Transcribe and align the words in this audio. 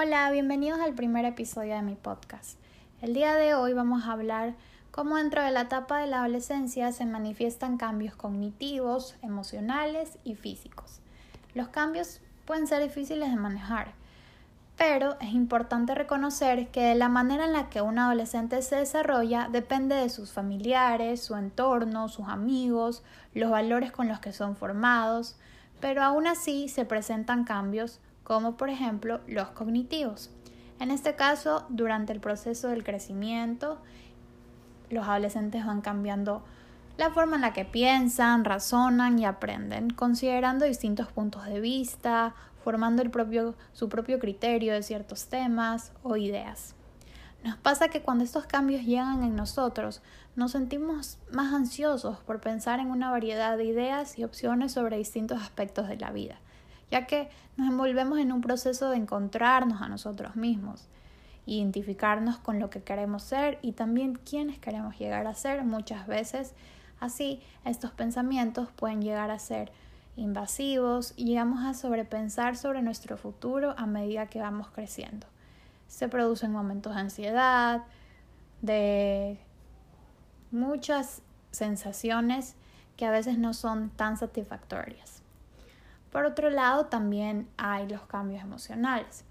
Hola, 0.00 0.30
bienvenidos 0.30 0.78
al 0.78 0.94
primer 0.94 1.24
episodio 1.24 1.74
de 1.74 1.82
mi 1.82 1.96
podcast. 1.96 2.56
El 3.02 3.14
día 3.14 3.34
de 3.34 3.56
hoy 3.56 3.72
vamos 3.72 4.04
a 4.04 4.12
hablar 4.12 4.54
cómo 4.92 5.16
dentro 5.16 5.42
de 5.42 5.50
la 5.50 5.62
etapa 5.62 5.98
de 5.98 6.06
la 6.06 6.20
adolescencia 6.20 6.92
se 6.92 7.04
manifiestan 7.04 7.78
cambios 7.78 8.14
cognitivos, 8.14 9.16
emocionales 9.22 10.16
y 10.22 10.36
físicos. 10.36 11.00
Los 11.52 11.66
cambios 11.70 12.20
pueden 12.44 12.68
ser 12.68 12.80
difíciles 12.80 13.28
de 13.28 13.36
manejar, 13.38 13.90
pero 14.76 15.18
es 15.20 15.32
importante 15.32 15.96
reconocer 15.96 16.68
que 16.68 16.94
la 16.94 17.08
manera 17.08 17.46
en 17.46 17.52
la 17.52 17.68
que 17.68 17.82
un 17.82 17.98
adolescente 17.98 18.62
se 18.62 18.76
desarrolla 18.76 19.48
depende 19.50 19.96
de 19.96 20.10
sus 20.10 20.30
familiares, 20.30 21.24
su 21.24 21.34
entorno, 21.34 22.08
sus 22.08 22.28
amigos, 22.28 23.02
los 23.34 23.50
valores 23.50 23.90
con 23.90 24.06
los 24.06 24.20
que 24.20 24.32
son 24.32 24.54
formados, 24.54 25.34
pero 25.80 26.04
aún 26.04 26.28
así 26.28 26.68
se 26.68 26.84
presentan 26.84 27.42
cambios 27.42 27.98
como 28.28 28.58
por 28.58 28.68
ejemplo 28.68 29.20
los 29.26 29.48
cognitivos. 29.48 30.30
En 30.78 30.90
este 30.90 31.16
caso, 31.16 31.64
durante 31.70 32.12
el 32.12 32.20
proceso 32.20 32.68
del 32.68 32.84
crecimiento, 32.84 33.78
los 34.90 35.08
adolescentes 35.08 35.64
van 35.64 35.80
cambiando 35.80 36.44
la 36.98 37.10
forma 37.10 37.36
en 37.36 37.42
la 37.42 37.54
que 37.54 37.64
piensan, 37.64 38.44
razonan 38.44 39.18
y 39.18 39.24
aprenden, 39.24 39.90
considerando 39.90 40.66
distintos 40.66 41.10
puntos 41.10 41.46
de 41.46 41.60
vista, 41.60 42.34
formando 42.62 43.02
su 43.72 43.88
propio 43.88 44.18
criterio 44.18 44.74
de 44.74 44.82
ciertos 44.82 45.28
temas 45.28 45.92
o 46.02 46.16
ideas. 46.16 46.74
Nos 47.44 47.56
pasa 47.56 47.88
que 47.88 48.02
cuando 48.02 48.24
estos 48.24 48.46
cambios 48.46 48.82
llegan 48.82 49.22
en 49.22 49.36
nosotros, 49.36 50.02
nos 50.36 50.52
sentimos 50.52 51.18
más 51.32 51.54
ansiosos 51.54 52.18
por 52.18 52.40
pensar 52.40 52.78
en 52.78 52.90
una 52.90 53.10
variedad 53.10 53.56
de 53.56 53.64
ideas 53.64 54.18
y 54.18 54.24
opciones 54.24 54.72
sobre 54.72 54.98
distintos 54.98 55.40
aspectos 55.40 55.88
de 55.88 55.96
la 55.96 56.10
vida, 56.10 56.40
ya 56.90 57.06
que 57.06 57.28
nos 57.56 57.68
envolvemos 57.68 58.18
en 58.18 58.32
un 58.32 58.40
proceso 58.40 58.90
de 58.90 58.96
encontrarnos 58.96 59.82
a 59.82 59.88
nosotros 59.88 60.36
mismos, 60.36 60.88
identificarnos 61.46 62.38
con 62.38 62.58
lo 62.58 62.70
que 62.70 62.82
queremos 62.82 63.22
ser 63.22 63.58
y 63.62 63.72
también 63.72 64.14
quiénes 64.14 64.58
queremos 64.58 64.98
llegar 64.98 65.26
a 65.26 65.34
ser 65.34 65.64
muchas 65.64 66.06
veces. 66.06 66.54
Así, 67.00 67.40
estos 67.64 67.90
pensamientos 67.90 68.68
pueden 68.76 69.02
llegar 69.02 69.30
a 69.30 69.38
ser 69.38 69.72
invasivos 70.16 71.14
y 71.16 71.24
llegamos 71.24 71.64
a 71.64 71.74
sobrepensar 71.74 72.56
sobre 72.56 72.82
nuestro 72.82 73.16
futuro 73.16 73.74
a 73.78 73.86
medida 73.86 74.26
que 74.26 74.40
vamos 74.40 74.68
creciendo. 74.68 75.26
Se 75.86 76.08
producen 76.08 76.52
momentos 76.52 76.94
de 76.94 77.00
ansiedad, 77.00 77.84
de 78.60 79.38
muchas 80.50 81.22
sensaciones 81.50 82.56
que 82.96 83.06
a 83.06 83.10
veces 83.10 83.38
no 83.38 83.54
son 83.54 83.90
tan 83.90 84.16
satisfactorias. 84.16 85.17
Por 86.10 86.24
otro 86.24 86.50
lado, 86.50 86.86
también 86.86 87.48
hay 87.56 87.88
los 87.88 88.02
cambios 88.02 88.42
emocionales, 88.42 89.24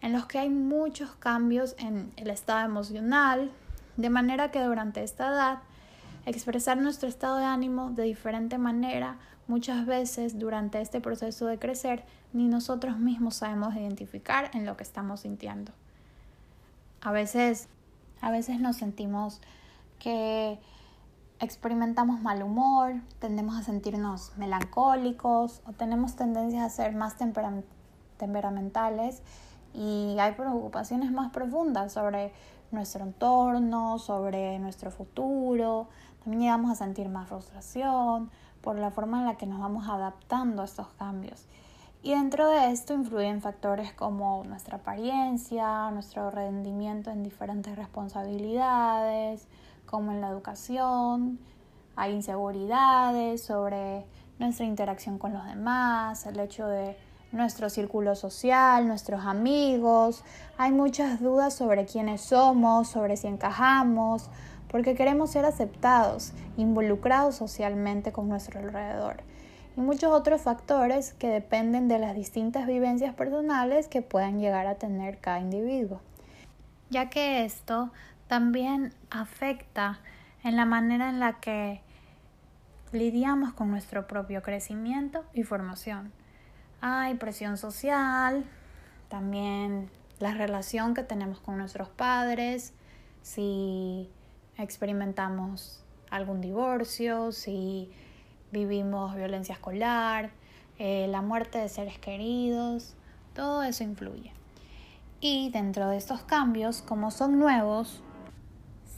en 0.00 0.12
los 0.12 0.26
que 0.26 0.38
hay 0.38 0.50
muchos 0.50 1.14
cambios 1.14 1.74
en 1.78 2.12
el 2.16 2.30
estado 2.30 2.64
emocional, 2.64 3.50
de 3.96 4.10
manera 4.10 4.50
que 4.50 4.62
durante 4.62 5.02
esta 5.02 5.28
edad 5.28 5.58
expresar 6.26 6.76
nuestro 6.76 7.08
estado 7.08 7.38
de 7.38 7.44
ánimo 7.44 7.90
de 7.90 8.02
diferente 8.02 8.58
manera 8.58 9.16
Muchas 9.48 9.86
veces 9.86 10.40
durante 10.40 10.80
este 10.80 11.00
proceso 11.00 11.46
de 11.46 11.58
crecer 11.58 12.04
ni 12.32 12.48
nosotros 12.48 12.98
mismos 12.98 13.36
sabemos 13.36 13.76
identificar 13.76 14.50
en 14.54 14.66
lo 14.66 14.76
que 14.76 14.82
estamos 14.82 15.20
sintiendo. 15.20 15.72
A 17.00 17.12
veces, 17.12 17.68
a 18.20 18.32
veces 18.32 18.58
nos 18.58 18.76
sentimos 18.76 19.40
que 20.00 20.58
experimentamos 21.40 22.20
mal 22.20 22.42
humor, 22.42 22.94
tendemos 23.18 23.56
a 23.56 23.62
sentirnos 23.62 24.32
melancólicos 24.36 25.60
o 25.66 25.72
tenemos 25.72 26.16
tendencias 26.16 26.64
a 26.64 26.70
ser 26.70 26.94
más 26.94 27.16
temperamentales 28.16 29.22
y 29.74 30.16
hay 30.18 30.32
preocupaciones 30.32 31.12
más 31.12 31.30
profundas 31.32 31.92
sobre 31.92 32.32
nuestro 32.70 33.04
entorno, 33.04 33.98
sobre 33.98 34.58
nuestro 34.58 34.90
futuro. 34.90 35.88
También 36.22 36.42
llegamos 36.42 36.70
a 36.70 36.74
sentir 36.74 37.08
más 37.08 37.28
frustración, 37.28 38.30
por 38.62 38.76
la 38.78 38.90
forma 38.90 39.20
en 39.20 39.26
la 39.26 39.36
que 39.36 39.46
nos 39.46 39.60
vamos 39.60 39.88
adaptando 39.88 40.62
a 40.62 40.64
estos 40.64 40.88
cambios. 40.98 41.46
Y 42.02 42.14
dentro 42.14 42.48
de 42.48 42.72
esto 42.72 42.94
influyen 42.94 43.40
factores 43.40 43.92
como 43.92 44.42
nuestra 44.44 44.78
apariencia, 44.78 45.90
nuestro 45.92 46.30
rendimiento 46.30 47.10
en 47.10 47.22
diferentes 47.22 47.76
responsabilidades, 47.76 49.46
como 49.86 50.12
en 50.12 50.20
la 50.20 50.28
educación. 50.28 51.38
Hay 51.94 52.12
inseguridades 52.12 53.42
sobre 53.42 54.04
nuestra 54.38 54.66
interacción 54.66 55.18
con 55.18 55.32
los 55.32 55.44
demás, 55.46 56.26
el 56.26 56.38
hecho 56.38 56.66
de 56.66 56.96
nuestro 57.32 57.70
círculo 57.70 58.14
social, 58.14 58.86
nuestros 58.86 59.24
amigos. 59.24 60.22
Hay 60.58 60.72
muchas 60.72 61.20
dudas 61.20 61.54
sobre 61.54 61.86
quiénes 61.86 62.20
somos, 62.20 62.88
sobre 62.88 63.16
si 63.16 63.28
encajamos, 63.28 64.28
porque 64.68 64.94
queremos 64.94 65.30
ser 65.30 65.44
aceptados, 65.44 66.32
involucrados 66.56 67.36
socialmente 67.36 68.12
con 68.12 68.28
nuestro 68.28 68.60
alrededor 68.60 69.22
y 69.76 69.80
muchos 69.80 70.10
otros 70.12 70.40
factores 70.40 71.12
que 71.12 71.28
dependen 71.28 71.86
de 71.88 71.98
las 71.98 72.14
distintas 72.14 72.66
vivencias 72.66 73.14
personales 73.14 73.88
que 73.88 74.02
puedan 74.02 74.40
llegar 74.40 74.66
a 74.66 74.76
tener 74.76 75.18
cada 75.18 75.40
individuo, 75.40 76.00
ya 76.88 77.10
que 77.10 77.44
esto 77.44 77.90
también 78.28 78.92
afecta 79.10 80.00
en 80.42 80.56
la 80.56 80.64
manera 80.64 81.08
en 81.08 81.20
la 81.20 81.40
que 81.40 81.80
lidiamos 82.92 83.52
con 83.52 83.70
nuestro 83.70 84.06
propio 84.06 84.42
crecimiento 84.42 85.24
y 85.32 85.42
formación. 85.42 86.12
Hay 86.80 87.14
presión 87.14 87.56
social, 87.56 88.44
también 89.08 89.90
la 90.18 90.34
relación 90.34 90.94
que 90.94 91.02
tenemos 91.02 91.40
con 91.40 91.58
nuestros 91.58 91.88
padres, 91.88 92.72
si 93.22 94.08
experimentamos 94.56 95.84
algún 96.10 96.40
divorcio, 96.40 97.32
si 97.32 97.90
vivimos 98.52 99.14
violencia 99.14 99.54
escolar, 99.54 100.30
eh, 100.78 101.06
la 101.08 101.22
muerte 101.22 101.58
de 101.58 101.68
seres 101.68 101.98
queridos, 101.98 102.94
todo 103.34 103.62
eso 103.62 103.84
influye. 103.84 104.32
Y 105.20 105.50
dentro 105.50 105.88
de 105.88 105.96
estos 105.96 106.22
cambios, 106.22 106.82
como 106.82 107.10
son 107.10 107.38
nuevos, 107.38 108.02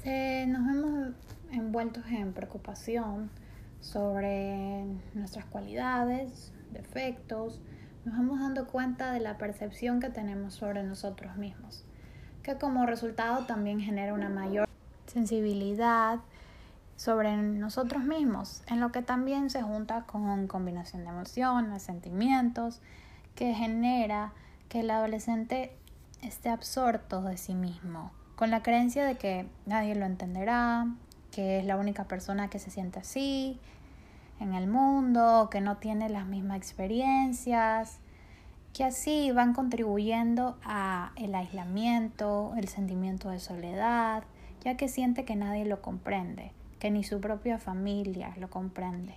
se, 0.03 0.47
nos 0.47 0.66
vemos 0.66 1.14
envueltos 1.50 2.04
en 2.06 2.32
preocupación 2.32 3.31
sobre 3.81 4.84
nuestras 5.14 5.44
cualidades, 5.47 6.53
defectos, 6.72 7.60
nos 8.04 8.16
vamos 8.16 8.41
dando 8.41 8.66
cuenta 8.66 9.12
de 9.12 9.20
la 9.20 9.38
percepción 9.38 10.00
que 10.00 10.09
tenemos 10.10 10.54
sobre 10.54 10.82
nosotros 10.82 11.36
mismos, 11.36 11.84
que 12.42 12.56
como 12.56 12.86
resultado 12.86 13.44
también 13.47 13.81
genera 13.81 14.14
una 14.14 14.28
mayor 14.28 14.69
sensibilidad 15.06 16.20
sobre 16.97 17.36
nosotros 17.36 18.04
mismos, 18.04 18.62
en 18.66 18.80
lo 18.80 18.91
que 18.91 19.03
también 19.03 19.50
se 19.50 19.62
junta 19.62 20.03
con 20.03 20.48
combinación 20.48 21.04
de 21.04 21.10
emociones, 21.10 21.82
sentimientos, 21.82 22.80
que 23.34 23.54
genera 23.54 24.32
que 24.69 24.80
el 24.80 24.91
adolescente 24.91 25.76
esté 26.22 26.50
absorto 26.50 27.22
de 27.22 27.36
sí 27.36 27.54
mismo, 27.54 28.10
con 28.38 28.53
la 28.53 28.62
creencia 28.62 29.04
de 29.04 29.16
que 29.16 29.47
nadie 29.66 29.97
lo 29.97 30.06
entenderá, 30.06 30.87
que 31.32 31.59
es 31.59 31.65
la 31.65 31.76
única 31.76 32.04
persona 32.04 32.49
que 32.49 32.60
se 32.60 32.71
siente 32.71 33.00
así 33.00 33.59
en 34.38 34.54
el 34.54 34.69
mundo, 34.69 35.49
que 35.50 35.60
no 35.60 35.78
tiene 35.78 36.09
las 36.09 36.25
mismas 36.25 36.59
experiencias, 36.59 37.98
que 38.72 38.84
así 38.84 39.32
van 39.32 39.54
contribuyendo 39.54 40.56
a 40.62 41.10
el 41.16 41.34
aislamiento, 41.34 42.53
el 42.56 42.69
sentimiento 42.69 43.31
de 43.31 43.41
soledad, 43.41 44.22
ya 44.62 44.77
que 44.77 44.87
siente 44.87 45.25
que 45.25 45.34
nadie 45.34 45.65
lo 45.65 45.82
comprende, 45.82 46.53
que 46.78 46.93
ni 46.93 47.03
su 47.03 47.21
propia 47.21 47.59
familia 47.59 48.32
lo 48.38 48.50
comprende. 48.50 49.16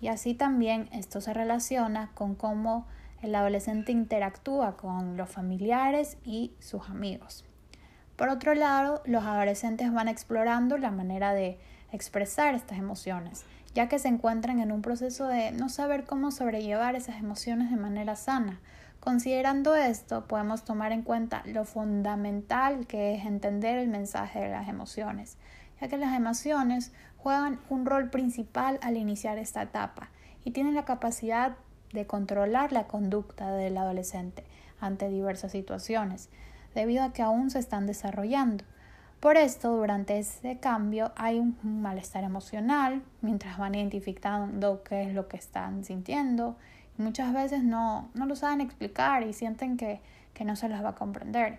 Y 0.00 0.08
así 0.08 0.34
también 0.34 0.88
esto 0.90 1.20
se 1.20 1.34
relaciona 1.34 2.10
con 2.14 2.34
cómo 2.34 2.84
el 3.22 3.32
adolescente 3.36 3.92
interactúa 3.92 4.76
con 4.76 5.16
los 5.16 5.30
familiares 5.30 6.16
y 6.24 6.50
sus 6.58 6.88
amigos. 6.88 7.47
Por 8.18 8.28
otro 8.28 8.54
lado, 8.54 9.00
los 9.06 9.24
adolescentes 9.24 9.90
van 9.90 10.08
explorando 10.08 10.76
la 10.76 10.90
manera 10.90 11.32
de 11.32 11.58
expresar 11.90 12.54
estas 12.54 12.78
emociones, 12.78 13.46
ya 13.74 13.88
que 13.88 13.98
se 13.98 14.08
encuentran 14.08 14.60
en 14.60 14.72
un 14.72 14.82
proceso 14.82 15.26
de 15.26 15.52
no 15.52 15.70
saber 15.70 16.04
cómo 16.04 16.30
sobrellevar 16.30 16.96
esas 16.96 17.16
emociones 17.16 17.70
de 17.70 17.78
manera 17.78 18.14
sana, 18.14 18.60
Considerando 19.00 19.76
esto, 19.76 20.26
podemos 20.26 20.64
tomar 20.64 20.92
en 20.92 21.02
cuenta 21.02 21.42
lo 21.46 21.64
fundamental 21.64 22.86
que 22.86 23.14
es 23.14 23.24
entender 23.24 23.78
el 23.78 23.88
mensaje 23.88 24.40
de 24.40 24.48
las 24.48 24.68
emociones, 24.68 25.36
ya 25.80 25.88
que 25.88 25.96
las 25.96 26.16
emociones 26.16 26.92
juegan 27.16 27.60
un 27.70 27.86
rol 27.86 28.10
principal 28.10 28.78
al 28.82 28.96
iniciar 28.96 29.38
esta 29.38 29.62
etapa 29.62 30.10
y 30.44 30.50
tienen 30.50 30.74
la 30.74 30.84
capacidad 30.84 31.56
de 31.92 32.06
controlar 32.06 32.72
la 32.72 32.88
conducta 32.88 33.52
del 33.52 33.78
adolescente 33.78 34.44
ante 34.80 35.08
diversas 35.08 35.52
situaciones, 35.52 36.28
debido 36.74 37.02
a 37.04 37.12
que 37.12 37.22
aún 37.22 37.50
se 37.50 37.58
están 37.58 37.86
desarrollando. 37.86 38.64
Por 39.20 39.36
esto, 39.36 39.76
durante 39.76 40.18
ese 40.18 40.58
cambio 40.58 41.10
hay 41.16 41.40
un 41.40 41.56
malestar 41.82 42.22
emocional, 42.22 43.02
mientras 43.20 43.58
van 43.58 43.74
identificando 43.74 44.82
qué 44.84 45.02
es 45.02 45.12
lo 45.12 45.26
que 45.26 45.36
están 45.36 45.84
sintiendo, 45.84 46.56
muchas 46.98 47.32
veces 47.32 47.64
no, 47.64 48.10
no 48.14 48.26
lo 48.26 48.36
saben 48.36 48.60
explicar 48.60 49.24
y 49.24 49.32
sienten 49.32 49.76
que, 49.76 50.00
que 50.34 50.44
no 50.44 50.54
se 50.54 50.68
los 50.68 50.84
va 50.84 50.90
a 50.90 50.94
comprender. 50.94 51.58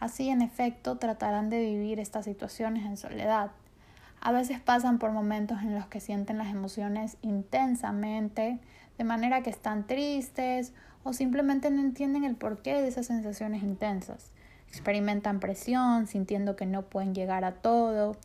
Así, 0.00 0.28
en 0.28 0.42
efecto, 0.42 0.98
tratarán 0.98 1.48
de 1.48 1.60
vivir 1.60 2.00
estas 2.00 2.24
situaciones 2.24 2.84
en 2.84 2.96
soledad. 2.96 3.52
A 4.20 4.32
veces 4.32 4.60
pasan 4.60 4.98
por 4.98 5.12
momentos 5.12 5.62
en 5.62 5.74
los 5.74 5.86
que 5.86 6.00
sienten 6.00 6.38
las 6.38 6.48
emociones 6.48 7.16
intensamente, 7.22 8.58
de 8.98 9.04
manera 9.04 9.42
que 9.42 9.50
están 9.50 9.86
tristes 9.86 10.72
o 11.04 11.12
simplemente 11.12 11.70
no 11.70 11.80
entienden 11.80 12.24
el 12.24 12.34
porqué 12.34 12.82
de 12.82 12.88
esas 12.88 13.06
sensaciones 13.06 13.62
intensas. 13.62 14.32
Experimentan 14.68 15.40
presión, 15.40 16.06
sintiendo 16.06 16.56
que 16.56 16.66
no 16.66 16.82
pueden 16.82 17.14
llegar 17.14 17.44
a 17.44 17.52
todo. 17.52 18.16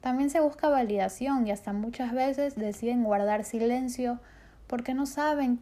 También 0.00 0.30
se 0.30 0.40
busca 0.40 0.68
validación 0.68 1.46
y 1.46 1.50
hasta 1.50 1.72
muchas 1.72 2.12
veces 2.12 2.54
deciden 2.56 3.02
guardar 3.02 3.44
silencio 3.44 4.20
porque 4.66 4.94
no 4.94 5.06
saben 5.06 5.60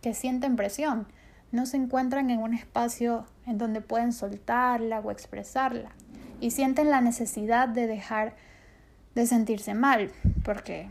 que 0.00 0.14
sienten 0.14 0.56
presión, 0.56 1.06
no 1.52 1.66
se 1.66 1.76
encuentran 1.76 2.30
en 2.30 2.40
un 2.40 2.54
espacio 2.54 3.26
en 3.46 3.58
donde 3.58 3.80
pueden 3.80 4.12
soltarla 4.12 5.00
o 5.00 5.10
expresarla 5.10 5.90
y 6.40 6.50
sienten 6.50 6.90
la 6.90 7.00
necesidad 7.00 7.68
de 7.68 7.86
dejar 7.86 8.34
de 9.14 9.26
sentirse 9.26 9.74
mal, 9.74 10.10
porque 10.44 10.88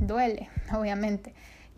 duele, 0.00 0.50
obviamente, 0.74 1.32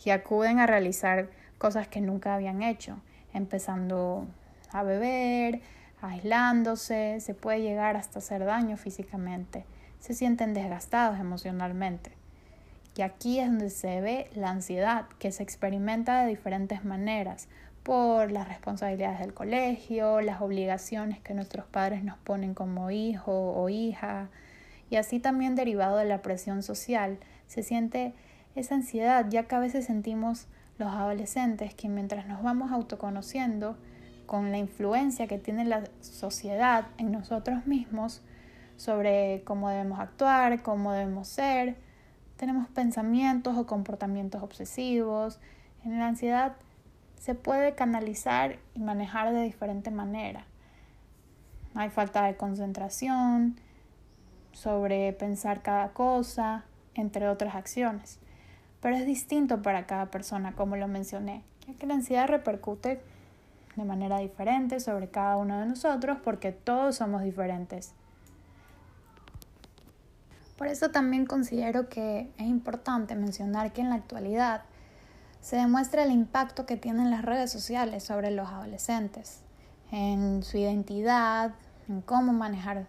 y 0.04 0.10
acuden 0.10 0.58
a 0.58 0.66
realizar 0.66 1.28
cosas 1.58 1.88
que 1.88 2.00
nunca 2.00 2.34
habían 2.34 2.62
hecho, 2.62 2.98
empezando 3.32 4.26
a 4.72 4.82
beber, 4.82 5.60
aislándose, 6.00 7.20
se 7.20 7.34
puede 7.34 7.60
llegar 7.60 7.96
hasta 7.96 8.18
hacer 8.18 8.44
daño 8.44 8.76
físicamente, 8.76 9.64
se 10.00 10.14
sienten 10.14 10.54
desgastados 10.54 11.18
emocionalmente. 11.18 12.12
Y 12.96 13.02
aquí 13.02 13.38
es 13.38 13.46
donde 13.46 13.70
se 13.70 14.00
ve 14.00 14.30
la 14.34 14.50
ansiedad, 14.50 15.06
que 15.18 15.30
se 15.30 15.42
experimenta 15.42 16.22
de 16.22 16.28
diferentes 16.28 16.84
maneras, 16.84 17.48
por 17.82 18.30
las 18.32 18.46
responsabilidades 18.48 19.20
del 19.20 19.32
colegio, 19.32 20.20
las 20.20 20.42
obligaciones 20.42 21.20
que 21.20 21.32
nuestros 21.32 21.64
padres 21.64 22.04
nos 22.04 22.18
ponen 22.18 22.52
como 22.52 22.90
hijo 22.90 23.32
o 23.32 23.68
hija, 23.70 24.28
y 24.90 24.96
así 24.96 25.20
también 25.20 25.54
derivado 25.54 25.96
de 25.96 26.04
la 26.04 26.20
presión 26.20 26.62
social, 26.62 27.18
se 27.46 27.62
siente 27.62 28.12
esa 28.56 28.74
ansiedad, 28.74 29.26
ya 29.30 29.44
que 29.44 29.54
a 29.54 29.60
veces 29.60 29.86
sentimos 29.86 30.48
los 30.76 30.92
adolescentes 30.92 31.74
que 31.74 31.88
mientras 31.88 32.26
nos 32.26 32.42
vamos 32.42 32.72
autoconociendo, 32.72 33.78
con 34.28 34.52
la 34.52 34.58
influencia 34.58 35.26
que 35.26 35.38
tiene 35.38 35.64
la 35.64 35.84
sociedad 36.02 36.88
en 36.98 37.10
nosotros 37.10 37.66
mismos 37.66 38.20
sobre 38.76 39.42
cómo 39.44 39.70
debemos 39.70 39.98
actuar, 39.98 40.62
cómo 40.62 40.92
debemos 40.92 41.28
ser, 41.28 41.76
tenemos 42.36 42.68
pensamientos 42.68 43.56
o 43.56 43.66
comportamientos 43.66 44.42
obsesivos. 44.42 45.40
En 45.82 45.98
la 45.98 46.08
ansiedad 46.08 46.56
se 47.18 47.34
puede 47.34 47.74
canalizar 47.74 48.58
y 48.74 48.80
manejar 48.80 49.32
de 49.32 49.42
diferente 49.42 49.90
manera. 49.90 50.44
Hay 51.74 51.88
falta 51.88 52.24
de 52.24 52.36
concentración 52.36 53.56
sobre 54.52 55.14
pensar 55.14 55.62
cada 55.62 55.88
cosa, 55.94 56.64
entre 56.94 57.28
otras 57.28 57.54
acciones. 57.54 58.18
Pero 58.82 58.94
es 58.94 59.06
distinto 59.06 59.62
para 59.62 59.86
cada 59.86 60.10
persona, 60.10 60.52
como 60.52 60.76
lo 60.76 60.86
mencioné, 60.86 61.42
ya 61.66 61.72
que 61.74 61.86
la 61.86 61.94
ansiedad 61.94 62.28
repercute 62.28 63.00
de 63.78 63.84
manera 63.84 64.18
diferente 64.18 64.80
sobre 64.80 65.08
cada 65.08 65.36
uno 65.36 65.58
de 65.60 65.66
nosotros 65.66 66.18
porque 66.22 66.52
todos 66.52 66.96
somos 66.96 67.22
diferentes. 67.22 67.94
Por 70.58 70.66
eso 70.66 70.90
también 70.90 71.24
considero 71.24 71.88
que 71.88 72.32
es 72.36 72.46
importante 72.46 73.14
mencionar 73.14 73.72
que 73.72 73.80
en 73.80 73.90
la 73.90 73.94
actualidad 73.94 74.62
se 75.40 75.56
demuestra 75.56 76.02
el 76.02 76.10
impacto 76.10 76.66
que 76.66 76.76
tienen 76.76 77.10
las 77.10 77.24
redes 77.24 77.52
sociales 77.52 78.02
sobre 78.02 78.32
los 78.32 78.48
adolescentes, 78.48 79.42
en 79.92 80.42
su 80.42 80.58
identidad, 80.58 81.52
en 81.88 82.02
cómo 82.02 82.32
manejar 82.32 82.86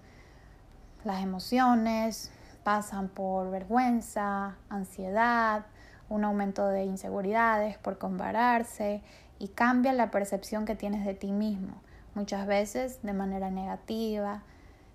las 1.03 1.21
emociones, 1.21 2.31
pasan 2.63 3.07
por 3.07 3.51
vergüenza, 3.51 4.57
ansiedad, 4.68 5.65
un 6.09 6.24
aumento 6.24 6.68
de 6.68 6.86
inseguridades 6.86 7.77
por 7.77 8.00
compararse 8.00 9.01
y 9.39 9.47
cambia 9.47 9.94
la 9.94 10.12
percepción 10.12 10.65
que 10.65 10.75
tienes 10.75 11.06
de 11.06 11.13
ti 11.13 11.31
mismo, 11.31 11.81
muchas 12.13 12.45
veces 12.45 13.01
de 13.01 13.13
manera 13.13 13.50
negativa, 13.50 14.44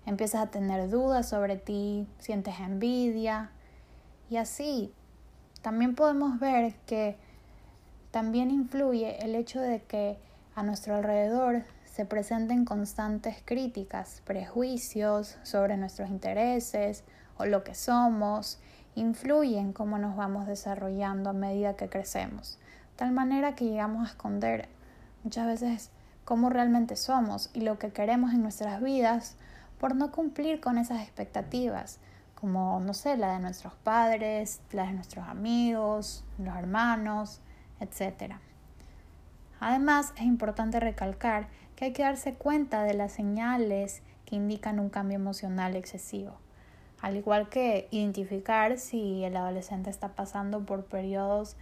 empiezas 0.05 0.43
a 0.43 0.51
tener 0.51 0.89
dudas 0.89 1.27
sobre 1.27 1.57
ti, 1.57 2.07
sientes 2.19 2.59
envidia 2.59 3.49
y 4.29 4.37
así. 4.37 4.93
También 5.61 5.95
podemos 5.95 6.39
ver 6.39 6.75
que 6.85 7.17
también 8.11 8.51
influye 8.51 9.17
el 9.25 9.35
hecho 9.35 9.59
de 9.59 9.81
que 9.81 10.19
a 10.55 10.63
nuestro 10.63 10.95
alrededor 10.95 11.63
se 11.85 12.05
presenten 12.05 12.65
constantes 12.65 13.37
críticas, 13.43 14.21
prejuicios 14.25 15.37
sobre 15.43 15.75
nuestros 15.77 16.09
intereses 16.09 17.03
o 17.37 17.45
lo 17.45 17.63
que 17.63 17.73
somos, 17.73 18.59
influyen 18.95 19.73
cómo 19.73 19.97
nos 19.97 20.15
vamos 20.15 20.47
desarrollando 20.47 21.29
a 21.29 21.33
medida 21.33 21.75
que 21.75 21.89
crecemos, 21.89 22.59
tal 22.95 23.11
manera 23.11 23.55
que 23.55 23.65
llegamos 23.65 24.07
a 24.07 24.11
esconder 24.11 24.69
muchas 25.23 25.47
veces 25.47 25.91
cómo 26.23 26.49
realmente 26.49 26.95
somos 26.95 27.49
y 27.53 27.61
lo 27.61 27.77
que 27.77 27.91
queremos 27.91 28.33
en 28.33 28.41
nuestras 28.41 28.81
vidas 28.81 29.35
por 29.79 29.95
no 29.95 30.11
cumplir 30.11 30.59
con 30.59 30.77
esas 30.77 31.01
expectativas, 31.01 31.99
como, 32.33 32.79
no 32.79 32.93
sé, 32.93 33.17
la 33.17 33.33
de 33.33 33.39
nuestros 33.39 33.73
padres, 33.73 34.61
la 34.71 34.87
de 34.87 34.93
nuestros 34.93 35.27
amigos, 35.27 36.23
los 36.37 36.55
hermanos, 36.55 37.41
etc. 37.79 38.35
Además, 39.59 40.13
es 40.17 40.23
importante 40.23 40.79
recalcar 40.79 41.47
que 41.75 41.85
hay 41.85 41.93
que 41.93 42.03
darse 42.03 42.33
cuenta 42.33 42.83
de 42.83 42.93
las 42.93 43.11
señales 43.11 44.01
que 44.25 44.35
indican 44.35 44.79
un 44.79 44.89
cambio 44.89 45.17
emocional 45.17 45.75
excesivo, 45.75 46.37
al 47.01 47.17
igual 47.17 47.49
que 47.49 47.87
identificar 47.91 48.79
si 48.79 49.23
el 49.23 49.35
adolescente 49.37 49.89
está 49.89 50.09
pasando 50.09 50.65
por 50.65 50.85
periodos 50.85 51.57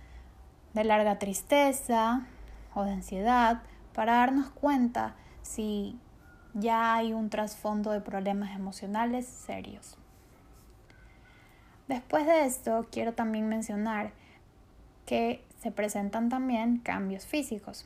de 0.73 0.83
larga 0.83 1.19
tristeza 1.19 2.25
o 2.73 2.83
de 2.83 2.91
ansiedad 2.91 3.61
para 3.93 4.15
darnos 4.15 4.49
cuenta 4.49 5.15
si 5.41 5.97
ya 6.53 6.95
hay 6.95 7.13
un 7.13 7.29
trasfondo 7.29 7.91
de 7.91 8.01
problemas 8.01 8.55
emocionales 8.55 9.25
serios. 9.25 9.97
Después 11.87 12.25
de 12.25 12.45
esto, 12.45 12.87
quiero 12.91 13.13
también 13.13 13.49
mencionar 13.49 14.11
que 15.05 15.43
se 15.59 15.71
presentan 15.71 16.29
también 16.29 16.77
cambios 16.77 17.25
físicos. 17.25 17.85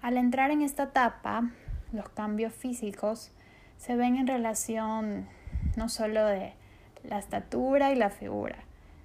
Al 0.00 0.16
entrar 0.16 0.50
en 0.50 0.62
esta 0.62 0.84
etapa, 0.84 1.50
los 1.92 2.08
cambios 2.08 2.52
físicos 2.52 3.30
se 3.76 3.96
ven 3.96 4.16
en 4.16 4.26
relación 4.26 5.28
no 5.76 5.88
solo 5.88 6.24
de 6.26 6.54
la 7.04 7.18
estatura 7.18 7.92
y 7.92 7.96
la 7.96 8.10
figura, 8.10 8.58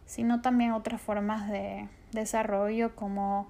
sino 0.08 0.42
también 0.42 0.72
otras 0.72 1.00
formas 1.00 1.48
de 1.50 1.88
desarrollo 2.12 2.96
como 2.96 3.48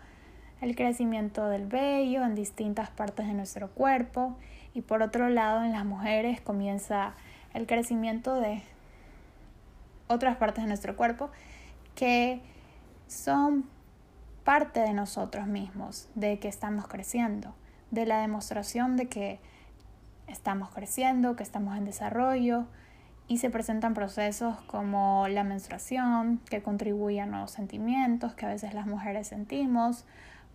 el 0.60 0.76
crecimiento 0.76 1.48
del 1.48 1.68
vello 1.68 2.26
en 2.26 2.36
distintas 2.36 2.90
partes 2.90 3.28
de 3.28 3.34
nuestro 3.34 3.70
cuerpo. 3.70 4.36
Y 4.74 4.82
por 4.82 5.02
otro 5.02 5.30
lado 5.30 5.64
en 5.64 5.72
las 5.72 5.86
mujeres 5.86 6.42
comienza 6.42 7.14
el 7.54 7.66
crecimiento 7.66 8.36
de 8.36 8.62
otras 10.08 10.36
partes 10.38 10.64
de 10.64 10.68
nuestro 10.68 10.98
cuerpo 10.98 11.30
que 11.96 12.42
son 13.08 13.66
parte 14.44 14.80
de 14.80 14.94
nosotros 14.94 15.48
mismos, 15.48 16.10
de 16.16 16.40
que 16.40 16.48
estamos 16.48 16.88
creciendo, 16.88 17.54
de 17.92 18.06
la 18.06 18.20
demostración 18.20 18.98
de 18.98 19.08
que 19.08 19.40
estamos 20.28 20.70
creciendo, 20.70 21.36
que 21.36 21.44
estamos 21.44 21.78
en 21.78 21.86
desarrollo 21.86 22.66
y 23.28 23.38
se 23.38 23.50
presentan 23.50 23.94
procesos 23.94 24.60
como 24.68 25.28
la 25.28 25.44
menstruación 25.44 26.40
que 26.50 26.62
contribuye 26.62 27.20
a 27.20 27.26
nuevos 27.26 27.52
sentimientos 27.52 28.34
que 28.34 28.46
a 28.46 28.50
veces 28.50 28.74
las 28.74 28.88
mujeres 28.88 29.28
sentimos, 29.28 30.06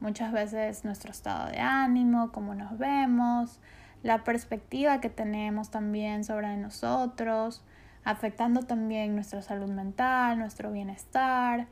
muchas 0.00 0.32
veces 0.32 0.84
nuestro 0.84 1.10
estado 1.10 1.50
de 1.50 1.58
ánimo, 1.58 2.32
cómo 2.32 2.54
nos 2.54 2.78
vemos, 2.78 3.60
la 4.02 4.24
perspectiva 4.24 5.00
que 5.00 5.10
tenemos 5.10 5.70
también 5.70 6.24
sobre 6.24 6.56
nosotros, 6.56 7.62
afectando 8.04 8.62
también 8.62 9.14
nuestra 9.14 9.42
salud 9.42 9.70
mental, 9.70 10.38
nuestro 10.38 10.72
bienestar, 10.72 11.66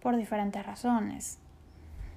por 0.00 0.16
diferentes 0.16 0.64
razones. 0.64 1.38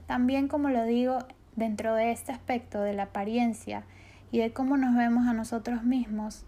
También, 0.08 0.48
como 0.48 0.70
lo 0.70 0.84
digo, 0.86 1.20
dentro 1.56 1.96
de 1.96 2.12
este 2.12 2.32
aspecto 2.32 2.82
de 2.82 2.94
la 2.94 3.04
apariencia 3.04 3.84
y 4.32 4.40
de 4.40 4.54
cómo 4.54 4.78
nos 4.78 4.96
vemos 4.96 5.28
a 5.28 5.34
nosotros 5.34 5.84
mismos, 5.84 6.46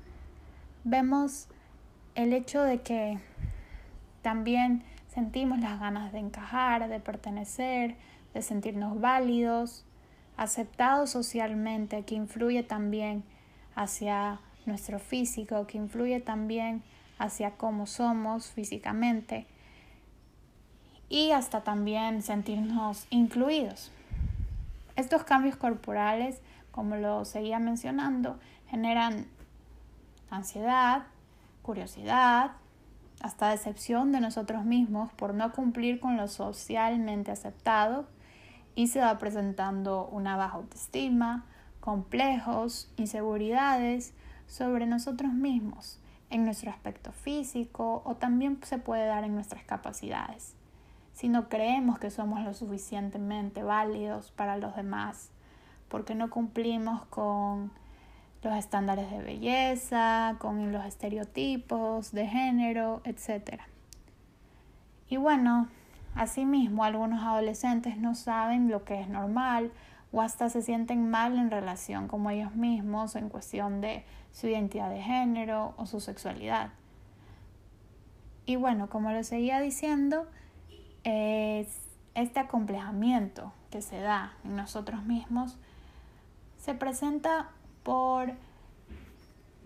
vemos 0.83 1.49
el 2.15 2.33
hecho 2.33 2.61
de 2.61 2.81
que 2.81 3.19
también 4.21 4.83
sentimos 5.13 5.59
las 5.59 5.79
ganas 5.79 6.11
de 6.11 6.19
encajar, 6.19 6.87
de 6.89 6.99
pertenecer, 6.99 7.95
de 8.33 8.41
sentirnos 8.41 8.99
válidos, 8.99 9.85
aceptado 10.37 11.07
socialmente, 11.07 12.03
que 12.03 12.15
influye 12.15 12.63
también 12.63 13.23
hacia 13.75 14.39
nuestro 14.65 14.99
físico, 14.99 15.67
que 15.67 15.77
influye 15.77 16.19
también 16.19 16.83
hacia 17.19 17.51
cómo 17.51 17.85
somos 17.85 18.51
físicamente 18.51 19.45
y 21.07 21.31
hasta 21.31 21.63
también 21.63 22.21
sentirnos 22.23 23.05
incluidos. 23.09 23.91
Estos 24.95 25.23
cambios 25.23 25.55
corporales 25.55 26.41
como 26.75 26.97
lo 26.97 27.23
seguía 27.23 27.57
mencionando, 27.57 28.37
generan 28.69 29.27
ansiedad, 30.29 31.03
curiosidad, 31.65 32.51
hasta 33.21 33.49
decepción 33.49 34.11
de 34.11 34.21
nosotros 34.21 34.65
mismos 34.65 35.11
por 35.13 35.33
no 35.33 35.51
cumplir 35.51 35.99
con 35.99 36.15
lo 36.15 36.27
socialmente 36.27 37.31
aceptado 37.31 38.05
y 38.75 38.87
se 38.87 39.01
va 39.01 39.17
presentando 39.17 40.05
una 40.11 40.37
baja 40.37 40.57
autoestima, 40.57 41.45
complejos, 41.79 42.91
inseguridades 42.97 44.13
sobre 44.47 44.85
nosotros 44.85 45.33
mismos, 45.33 45.99
en 46.29 46.45
nuestro 46.45 46.69
aspecto 46.69 47.11
físico 47.11 48.03
o 48.05 48.15
también 48.15 48.59
se 48.63 48.77
puede 48.77 49.07
dar 49.07 49.23
en 49.23 49.33
nuestras 49.33 49.63
capacidades. 49.63 50.55
Si 51.13 51.29
no 51.29 51.49
creemos 51.49 51.97
que 51.97 52.11
somos 52.11 52.43
lo 52.43 52.53
suficientemente 52.53 53.63
válidos 53.63 54.31
para 54.31 54.57
los 54.57 54.75
demás, 54.75 55.31
porque 55.87 56.13
no 56.13 56.29
cumplimos 56.29 57.05
con 57.05 57.71
los 58.45 58.55
estándares 58.55 59.09
de 59.11 59.21
belleza, 59.21 60.35
con 60.39 60.71
los 60.71 60.85
estereotipos 60.85 62.11
de 62.11 62.27
género, 62.27 63.01
etc. 63.03 63.61
Y 65.09 65.17
bueno, 65.17 65.67
asimismo 66.15 66.83
algunos 66.83 67.23
adolescentes 67.23 67.97
no 67.97 68.15
saben 68.15 68.69
lo 68.69 68.85
que 68.85 69.01
es 69.01 69.09
normal 69.09 69.71
o 70.11 70.21
hasta 70.21 70.49
se 70.49 70.61
sienten 70.61 71.09
mal 71.09 71.37
en 71.37 71.51
relación 71.51 72.07
con 72.07 72.29
ellos 72.29 72.55
mismos 72.55 73.15
en 73.15 73.29
cuestión 73.29 73.81
de 73.81 74.05
su 74.31 74.47
identidad 74.47 74.89
de 74.89 75.01
género 75.01 75.73
o 75.77 75.85
su 75.85 75.99
sexualidad. 75.99 76.69
Y 78.45 78.55
bueno, 78.55 78.89
como 78.89 79.11
lo 79.11 79.23
seguía 79.23 79.59
diciendo, 79.59 80.27
es 81.03 81.67
este 82.13 82.39
acomplejamiento 82.39 83.51
que 83.71 83.81
se 83.81 83.99
da 83.99 84.33
en 84.45 84.55
nosotros 84.55 85.03
mismos 85.03 85.57
se 86.65 86.73
presenta 86.73 87.49
por 87.85 88.33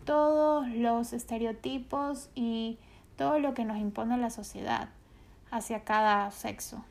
todos 0.03 0.67
los 0.67 1.13
estereotipos 1.13 2.29
y 2.35 2.77
todo 3.15 3.39
lo 3.39 3.53
que 3.53 3.63
nos 3.63 3.77
impone 3.77 4.17
la 4.17 4.29
sociedad 4.29 4.89
hacia 5.51 5.85
cada 5.85 6.29
sexo, 6.31 6.83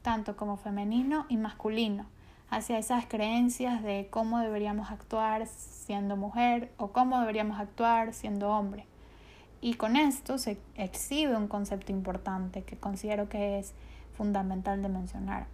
tanto 0.00 0.34
como 0.34 0.56
femenino 0.56 1.26
y 1.28 1.36
masculino 1.36 2.06
hacia 2.48 2.78
esas 2.78 3.04
creencias 3.04 3.82
de 3.82 4.08
cómo 4.10 4.38
deberíamos 4.38 4.90
actuar 4.90 5.46
siendo 5.46 6.16
mujer 6.16 6.72
o 6.78 6.88
cómo 6.88 7.20
deberíamos 7.20 7.60
actuar 7.60 8.14
siendo 8.14 8.48
hombre. 8.48 8.86
Y 9.60 9.74
con 9.74 9.96
esto 9.96 10.38
se 10.38 10.58
exhibe 10.74 11.36
un 11.36 11.48
concepto 11.48 11.92
importante 11.92 12.62
que 12.62 12.78
considero 12.78 13.28
que 13.28 13.58
es 13.58 13.74
fundamental 14.16 14.80
de 14.80 14.88
mencionar, 14.88 15.46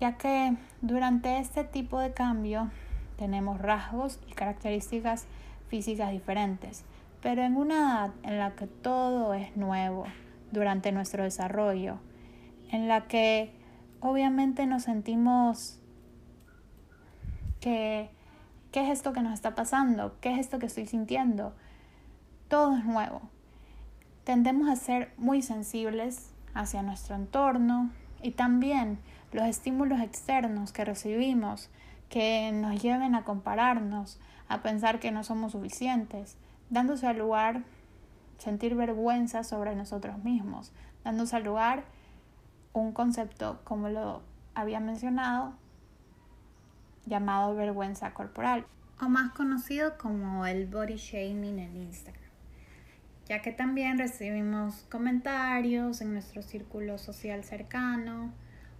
ya 0.00 0.18
que 0.18 0.54
durante 0.82 1.38
este 1.38 1.64
tipo 1.64 1.98
de 1.98 2.12
cambio 2.12 2.70
tenemos 3.16 3.60
rasgos 3.60 4.20
y 4.28 4.32
características 4.32 5.26
físicas 5.68 6.12
diferentes, 6.12 6.84
pero 7.22 7.42
en 7.42 7.56
una 7.56 7.74
edad 7.76 8.10
en 8.22 8.38
la 8.38 8.54
que 8.54 8.66
todo 8.66 9.34
es 9.34 9.56
nuevo 9.56 10.04
durante 10.52 10.92
nuestro 10.92 11.24
desarrollo, 11.24 11.98
en 12.70 12.88
la 12.88 13.06
que 13.08 13.52
obviamente 14.00 14.66
nos 14.66 14.84
sentimos 14.84 15.80
que, 17.60 18.10
¿qué 18.72 18.84
es 18.84 18.90
esto 18.90 19.12
que 19.12 19.22
nos 19.22 19.34
está 19.34 19.54
pasando? 19.54 20.16
¿Qué 20.20 20.32
es 20.32 20.38
esto 20.38 20.58
que 20.58 20.66
estoy 20.66 20.86
sintiendo? 20.86 21.54
Todo 22.48 22.76
es 22.76 22.84
nuevo. 22.84 23.22
Tendemos 24.24 24.68
a 24.68 24.76
ser 24.76 25.12
muy 25.16 25.42
sensibles 25.42 26.32
hacia 26.54 26.82
nuestro 26.82 27.16
entorno 27.16 27.90
y 28.22 28.32
también 28.32 28.98
los 29.32 29.44
estímulos 29.46 30.00
externos 30.00 30.72
que 30.72 30.84
recibimos 30.84 31.70
que 32.08 32.52
nos 32.52 32.80
lleven 32.82 33.14
a 33.14 33.24
compararnos, 33.24 34.18
a 34.48 34.62
pensar 34.62 35.00
que 35.00 35.10
no 35.10 35.24
somos 35.24 35.52
suficientes, 35.52 36.36
dándose 36.70 37.06
al 37.06 37.18
lugar 37.18 37.62
sentir 38.38 38.74
vergüenza 38.74 39.44
sobre 39.44 39.74
nosotros 39.74 40.22
mismos, 40.22 40.72
dándose 41.04 41.36
al 41.36 41.44
lugar 41.44 41.84
un 42.72 42.92
concepto, 42.92 43.60
como 43.64 43.88
lo 43.88 44.22
había 44.54 44.80
mencionado, 44.80 45.54
llamado 47.06 47.54
vergüenza 47.54 48.12
corporal, 48.12 48.66
o 49.00 49.08
más 49.08 49.32
conocido 49.32 49.96
como 49.98 50.46
el 50.46 50.66
body 50.66 50.96
shaming 50.96 51.58
en 51.58 51.76
Instagram, 51.76 52.30
ya 53.28 53.42
que 53.42 53.52
también 53.52 53.98
recibimos 53.98 54.86
comentarios 54.90 56.00
en 56.00 56.12
nuestro 56.12 56.42
círculo 56.42 56.98
social 56.98 57.44
cercano, 57.44 58.32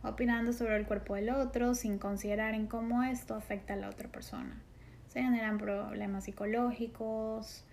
opinando 0.09 0.53
sobre 0.53 0.77
el 0.77 0.87
cuerpo 0.87 1.15
del 1.15 1.31
otro 1.31 1.75
sin 1.75 1.99
considerar 1.99 2.55
en 2.55 2.67
cómo 2.67 3.03
esto 3.03 3.35
afecta 3.35 3.75
a 3.75 3.77
la 3.77 3.89
otra 3.89 4.09
persona. 4.09 4.61
Se 5.09 5.23
generan 5.23 5.59
problemas 5.59 6.25
psicológicos, 6.25 7.65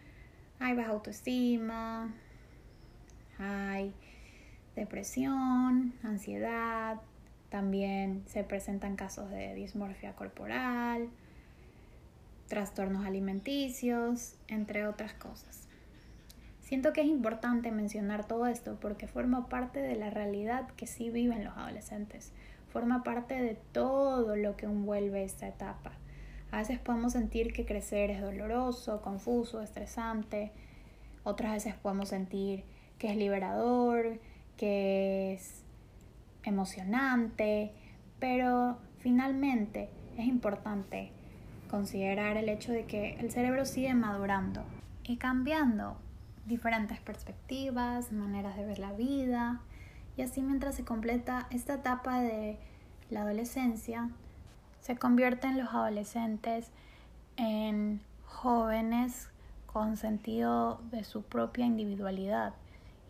hay 0.60 0.76
baja 0.76 0.90
autoestima, 0.90 2.14
hay 3.38 3.94
depresión, 4.76 5.94
ansiedad, 6.04 7.02
también 7.50 8.24
se 8.28 8.44
presentan 8.44 8.96
casos 8.96 9.30
de 9.30 9.54
dismorfia 9.54 10.16
corporal, 10.16 11.10
trastornos 12.48 13.06
alimenticios, 13.06 14.36
entre 14.48 14.88
otras 14.88 15.14
cosas. 15.14 15.68
Siento 16.74 16.92
que 16.92 17.02
es 17.02 17.08
importante 17.08 17.72
mencionar 17.72 18.26
todo 18.26 18.48
esto 18.48 18.80
porque 18.82 19.06
forma 19.08 19.48
parte 19.48 19.80
de 19.80 19.96
la 19.96 20.10
realidad 20.10 20.68
que 20.76 20.88
sí 20.88 21.12
viven 21.12 21.44
los 21.44 21.56
adolescentes, 21.56 22.34
forma 22.70 23.04
parte 23.04 23.36
de 23.36 23.60
todo 23.74 24.36
lo 24.36 24.58
que 24.58 24.66
envuelve 24.66 25.24
esta 25.24 25.48
etapa. 25.48 25.92
A 26.50 26.58
veces 26.58 26.80
podemos 26.80 27.14
sentir 27.14 27.54
que 27.54 27.68
crecer 27.68 28.10
es 28.10 28.22
doloroso, 28.22 29.04
confuso, 29.04 29.62
estresante, 29.62 30.52
otras 31.24 31.52
veces 31.52 31.76
podemos 31.76 32.10
sentir 32.10 32.64
que 32.98 33.12
es 33.12 33.18
liberador, 33.18 34.20
que 34.58 35.34
es 35.34 35.62
emocionante, 36.42 37.72
pero 38.18 38.80
finalmente 38.98 39.90
es 40.18 40.26
importante 40.26 41.12
considerar 41.70 42.36
el 42.36 42.50
hecho 42.50 42.72
de 42.72 42.86
que 42.86 43.14
el 43.20 43.30
cerebro 43.30 43.64
sigue 43.66 43.94
madurando 43.94 44.64
y 45.04 45.18
cambiando 45.18 45.98
diferentes 46.46 47.00
perspectivas, 47.00 48.12
maneras 48.12 48.56
de 48.58 48.66
ver 48.66 48.80
la 48.80 48.94
vida, 48.94 49.62
y 50.18 50.22
así 50.22 50.42
mientras 50.42 50.76
se 50.76 50.86
completa 50.86 51.48
esta 51.50 51.76
etapa 51.76 52.20
de 52.22 52.60
la 53.10 53.22
adolescencia, 53.22 54.10
se 54.82 54.98
convierten 54.98 55.58
los 55.58 55.70
adolescentes 55.70 56.72
en 57.38 58.02
jóvenes 58.26 59.30
con 59.66 59.98
sentido 59.98 60.82
de 60.92 61.04
su 61.04 61.24
propia 61.24 61.66
individualidad 61.66 62.54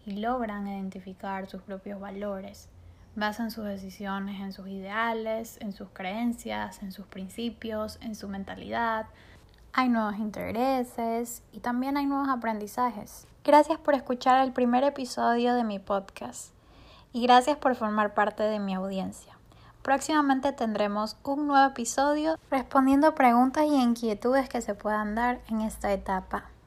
y 0.06 0.18
logran 0.18 0.68
identificar 0.68 1.50
sus 1.50 1.62
propios 1.62 2.00
valores. 2.00 2.70
Basan 3.16 3.52
sus 3.52 3.66
decisiones 3.66 4.42
en 4.42 4.54
sus 4.54 4.68
ideales, 4.68 5.58
en 5.62 5.74
sus 5.74 5.90
creencias, 5.90 6.82
en 6.82 6.92
sus 6.92 7.06
principios, 7.06 8.00
en 8.02 8.16
su 8.16 8.28
mentalidad. 8.28 9.08
Hay 9.76 9.90
nuevos 9.90 10.18
intereses 10.18 11.42
y 11.52 11.60
también 11.60 11.98
hay 11.98 12.06
nuevos 12.06 12.30
aprendizajes. 12.30 13.26
Gracias 13.44 13.80
por 13.80 13.96
escuchar 13.96 14.46
el 14.46 14.54
primer 14.54 14.84
episodio 14.84 15.56
de 15.56 15.64
mi 15.64 15.80
podcast 15.80 16.54
y 17.12 17.24
gracias 17.24 17.58
por 17.58 17.76
formar 17.76 18.14
parte 18.14 18.44
de 18.44 18.60
mi 18.60 18.76
audiencia. 18.76 19.36
Próximamente 19.82 20.52
tendremos 20.52 21.18
un 21.24 21.48
nuevo 21.48 21.68
episodio 21.68 22.38
respondiendo 22.52 23.16
preguntas 23.16 23.66
y 23.66 23.82
inquietudes 23.82 24.48
que 24.48 24.62
se 24.62 24.76
puedan 24.76 25.16
dar 25.16 25.42
en 25.50 25.62
esta 25.62 25.92
etapa. 25.92 26.53